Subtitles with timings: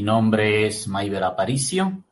[0.00, 2.02] Mi nombre es Maiver Aparicio.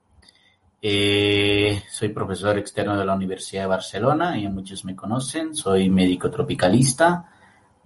[0.83, 5.55] Eh, soy profesor externo de la Universidad de Barcelona y muchos me conocen.
[5.55, 7.31] Soy médico tropicalista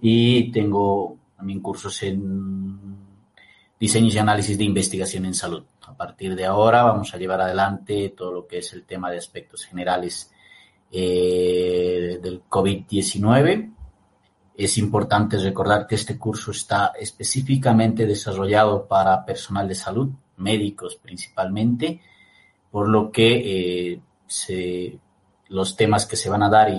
[0.01, 2.97] y tengo también cursos en
[3.79, 5.63] diseño y análisis de investigación en salud.
[5.87, 9.19] A partir de ahora vamos a llevar adelante todo lo que es el tema de
[9.19, 10.33] aspectos generales
[10.91, 13.82] eh, del COVID-19
[14.55, 22.01] es importante recordar que este curso está específicamente desarrollado para personal de salud, médicos principalmente,
[22.69, 24.97] por lo que eh,
[25.49, 26.69] los temas que se van a dar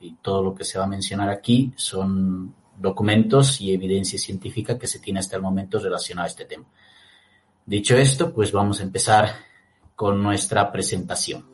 [0.00, 4.86] y, todo lo que se va a mencionar aquí son documentos y evidencia científica que
[4.86, 6.64] se tiene hasta el momento relacionado a este tema.
[7.66, 9.30] Dicho esto, pues vamos a empezar
[9.94, 11.53] con nuestra presentación.